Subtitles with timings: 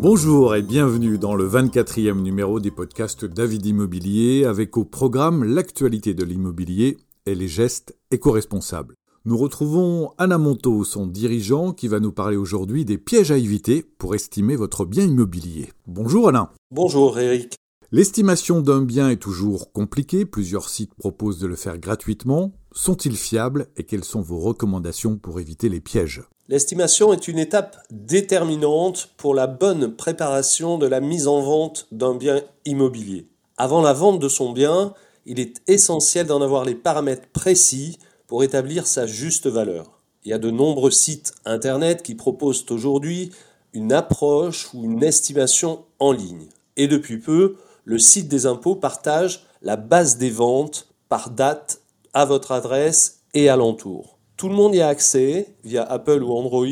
[0.00, 6.14] Bonjour et bienvenue dans le 24e numéro des podcasts David Immobilier avec au programme l'actualité
[6.14, 8.94] de l'immobilier et les gestes éco-responsables.
[9.24, 13.82] Nous retrouvons Anna Monteau, son dirigeant, qui va nous parler aujourd'hui des pièges à éviter
[13.82, 15.72] pour estimer votre bien immobilier.
[15.88, 16.50] Bonjour Alain.
[16.70, 17.56] Bonjour Eric.
[17.90, 22.52] L'estimation d'un bien est toujours compliquée, plusieurs sites proposent de le faire gratuitement.
[22.70, 26.22] Sont-ils fiables et quelles sont vos recommandations pour éviter les pièges?
[26.50, 32.14] L'estimation est une étape déterminante pour la bonne préparation de la mise en vente d'un
[32.14, 33.28] bien immobilier.
[33.58, 34.94] Avant la vente de son bien,
[35.26, 40.00] il est essentiel d'en avoir les paramètres précis pour établir sa juste valeur.
[40.24, 43.30] Il y a de nombreux sites Internet qui proposent aujourd'hui
[43.74, 46.48] une approche ou une estimation en ligne.
[46.78, 51.82] Et depuis peu, le site des impôts partage la base des ventes par date
[52.14, 54.17] à votre adresse et alentour.
[54.38, 56.64] Tout le monde y a accès via Apple ou Android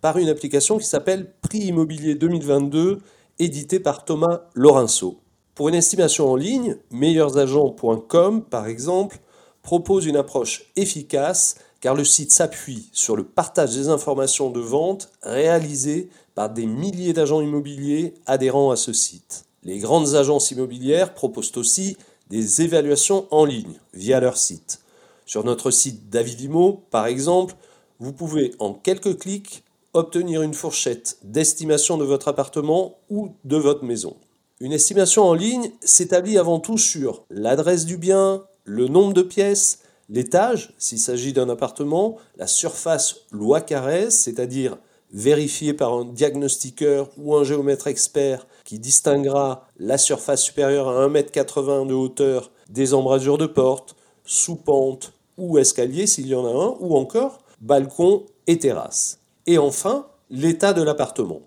[0.00, 3.00] par une application qui s'appelle Prix Immobilier 2022,
[3.40, 5.18] édité par Thomas Lorenzo.
[5.56, 9.18] Pour une estimation en ligne, meilleursagents.com par exemple
[9.62, 15.10] propose une approche efficace car le site s'appuie sur le partage des informations de vente
[15.24, 19.44] réalisées par des milliers d'agents immobiliers adhérents à ce site.
[19.64, 21.96] Les grandes agences immobilières proposent aussi
[22.30, 24.78] des évaluations en ligne via leur site.
[25.28, 27.54] Sur notre site Davidimo, par exemple,
[28.00, 29.62] vous pouvez en quelques clics
[29.92, 34.16] obtenir une fourchette d'estimation de votre appartement ou de votre maison.
[34.58, 39.80] Une estimation en ligne s'établit avant tout sur l'adresse du bien, le nombre de pièces,
[40.08, 44.78] l'étage, s'il s'agit d'un appartement, la surface loi Carrez, c'est-à-dire
[45.12, 51.82] vérifiée par un diagnostiqueur ou un géomètre expert qui distinguera la surface supérieure à 1,80
[51.82, 56.76] m de hauteur des embrasures de porte, sous-pente ou escalier s'il y en a un,
[56.80, 59.20] ou encore balcon et terrasse.
[59.46, 61.40] Et enfin, l'état de l'appartement.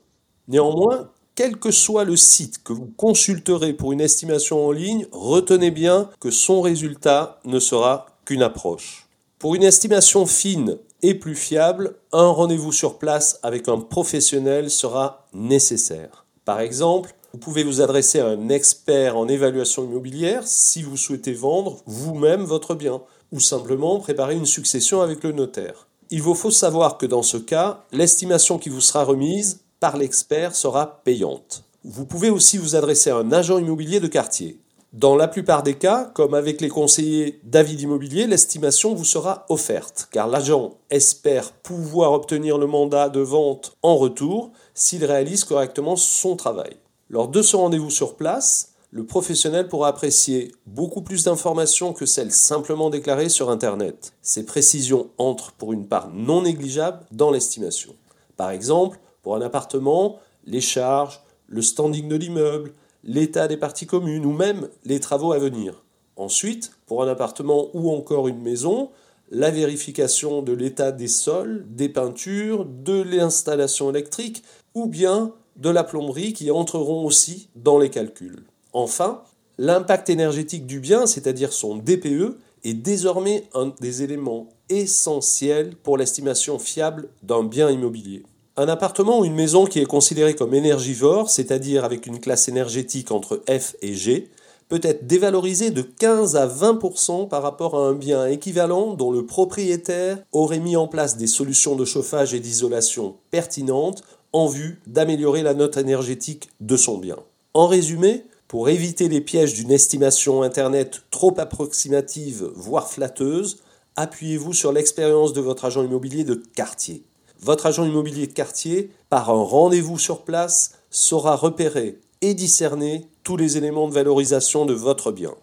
[0.47, 5.71] Néanmoins, quel que soit le site que vous consulterez pour une estimation en ligne, retenez
[5.71, 9.07] bien que son résultat ne sera qu'une approche.
[9.39, 15.25] Pour une estimation fine et plus fiable, un rendez-vous sur place avec un professionnel sera
[15.33, 16.25] nécessaire.
[16.45, 21.33] Par exemple, vous pouvez vous adresser à un expert en évaluation immobilière si vous souhaitez
[21.33, 25.87] vendre vous-même votre bien ou simplement préparer une succession avec le notaire.
[26.09, 30.55] Il vous faut savoir que dans ce cas, l'estimation qui vous sera remise par l'expert
[30.55, 31.63] sera payante.
[31.83, 34.59] Vous pouvez aussi vous adresser à un agent immobilier de quartier.
[34.93, 40.09] Dans la plupart des cas, comme avec les conseillers David Immobilier, l'estimation vous sera offerte,
[40.11, 46.35] car l'agent espère pouvoir obtenir le mandat de vente en retour s'il réalise correctement son
[46.35, 46.75] travail.
[47.09, 52.33] Lors de ce rendez-vous sur place, le professionnel pourra apprécier beaucoup plus d'informations que celles
[52.33, 54.11] simplement déclarées sur Internet.
[54.21, 57.95] Ces précisions entrent pour une part non négligeable dans l'estimation.
[58.35, 62.73] Par exemple, pour un appartement, les charges, le standing de l'immeuble,
[63.05, 65.85] l'état des parties communes ou même les travaux à venir.
[66.17, 68.89] Ensuite, pour un appartement ou encore une maison,
[69.29, 74.43] la vérification de l'état des sols, des peintures, de l'installation électrique
[74.75, 78.43] ou bien de la plomberie qui entreront aussi dans les calculs.
[78.73, 79.21] Enfin,
[79.57, 86.59] l'impact énergétique du bien, c'est-à-dire son DPE, est désormais un des éléments essentiels pour l'estimation
[86.59, 88.23] fiable d'un bien immobilier.
[88.57, 93.11] Un appartement ou une maison qui est considéré comme énergivore, c'est-à-dire avec une classe énergétique
[93.11, 94.29] entre F et G,
[94.71, 99.25] peut être dévalorisé de 15 à 20% par rapport à un bien équivalent dont le
[99.25, 105.43] propriétaire aurait mis en place des solutions de chauffage et d'isolation pertinentes en vue d'améliorer
[105.43, 107.17] la note énergétique de son bien.
[107.53, 113.59] En résumé, pour éviter les pièges d'une estimation Internet trop approximative, voire flatteuse,
[113.95, 117.05] appuyez-vous sur l'expérience de votre agent immobilier de quartier.
[117.39, 123.37] Votre agent immobilier de quartier, par un rendez-vous sur place, saura repérer et discerner tous
[123.37, 125.33] les éléments de valorisation de votre bien.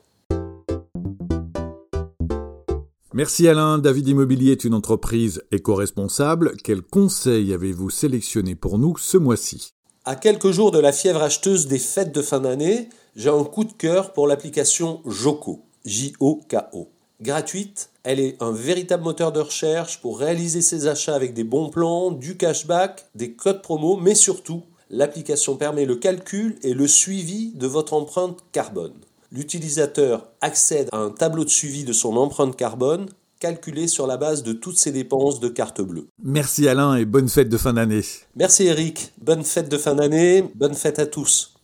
[3.14, 3.78] Merci Alain.
[3.78, 6.58] David Immobilier est une entreprise éco-responsable.
[6.62, 9.70] Quels conseils avez-vous sélectionné pour nous ce mois-ci?
[10.04, 12.88] À quelques jours de la fièvre acheteuse des fêtes de fin d'année,
[13.18, 16.88] j'ai un coup de cœur pour l'application Joko, J-O-K-O.
[17.20, 21.68] Gratuite, elle est un véritable moteur de recherche pour réaliser ses achats avec des bons
[21.68, 27.50] plans, du cashback, des codes promo, mais surtout, l'application permet le calcul et le suivi
[27.56, 28.94] de votre empreinte carbone.
[29.32, 33.08] L'utilisateur accède à un tableau de suivi de son empreinte carbone
[33.40, 36.06] calculé sur la base de toutes ses dépenses de carte bleue.
[36.22, 38.02] Merci Alain et bonne fête de fin d'année.
[38.36, 41.57] Merci Eric, bonne fête de fin d'année, bonne fête à tous.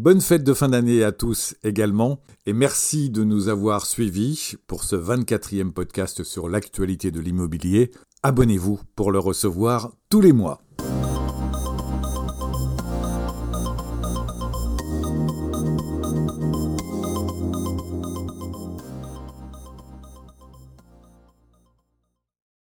[0.00, 4.82] Bonne fête de fin d'année à tous également et merci de nous avoir suivis pour
[4.82, 7.90] ce 24e podcast sur l'actualité de l'immobilier.
[8.22, 10.62] Abonnez-vous pour le recevoir tous les mois.